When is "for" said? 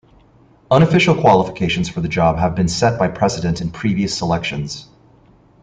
1.87-2.01